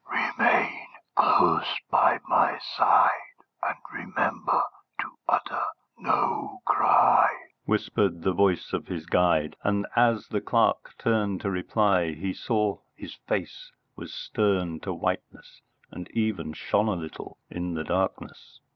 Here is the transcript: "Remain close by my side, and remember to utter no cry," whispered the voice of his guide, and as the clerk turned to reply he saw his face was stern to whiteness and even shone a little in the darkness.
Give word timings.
"Remain 0.09 0.79
close 1.13 1.67
by 1.91 2.19
my 2.27 2.57
side, 2.57 3.37
and 3.61 3.77
remember 3.93 4.63
to 4.99 5.09
utter 5.29 5.61
no 5.95 6.59
cry," 6.65 7.29
whispered 7.65 8.23
the 8.23 8.33
voice 8.33 8.73
of 8.73 8.87
his 8.87 9.05
guide, 9.05 9.55
and 9.63 9.85
as 9.95 10.29
the 10.29 10.41
clerk 10.41 10.95
turned 10.97 11.39
to 11.41 11.51
reply 11.51 12.13
he 12.13 12.33
saw 12.33 12.79
his 12.95 13.13
face 13.27 13.71
was 13.95 14.11
stern 14.11 14.79
to 14.79 14.91
whiteness 14.91 15.61
and 15.91 16.09
even 16.15 16.51
shone 16.51 16.87
a 16.87 16.93
little 16.95 17.37
in 17.51 17.75
the 17.75 17.83
darkness. 17.83 18.59